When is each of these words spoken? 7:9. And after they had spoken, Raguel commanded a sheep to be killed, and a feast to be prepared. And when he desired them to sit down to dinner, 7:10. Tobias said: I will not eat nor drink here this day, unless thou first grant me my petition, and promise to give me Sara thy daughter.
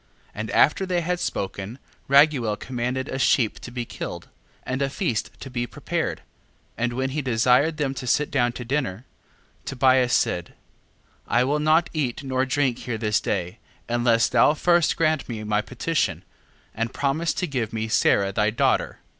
7:9. 0.29 0.29
And 0.33 0.49
after 0.49 0.85
they 0.87 1.01
had 1.01 1.19
spoken, 1.19 1.77
Raguel 2.09 2.57
commanded 2.59 3.07
a 3.07 3.19
sheep 3.19 3.59
to 3.59 3.69
be 3.69 3.85
killed, 3.85 4.29
and 4.63 4.81
a 4.81 4.89
feast 4.89 5.29
to 5.41 5.51
be 5.51 5.67
prepared. 5.67 6.23
And 6.75 6.93
when 6.93 7.11
he 7.11 7.21
desired 7.21 7.77
them 7.77 7.93
to 7.93 8.07
sit 8.07 8.31
down 8.31 8.53
to 8.53 8.65
dinner, 8.65 9.05
7:10. 9.59 9.65
Tobias 9.65 10.13
said: 10.15 10.53
I 11.27 11.43
will 11.43 11.59
not 11.59 11.91
eat 11.93 12.23
nor 12.23 12.47
drink 12.47 12.79
here 12.79 12.97
this 12.97 13.21
day, 13.21 13.59
unless 13.87 14.27
thou 14.27 14.55
first 14.55 14.97
grant 14.97 15.29
me 15.29 15.43
my 15.43 15.61
petition, 15.61 16.23
and 16.73 16.91
promise 16.95 17.31
to 17.35 17.45
give 17.45 17.71
me 17.71 17.87
Sara 17.87 18.31
thy 18.31 18.49
daughter. 18.49 19.01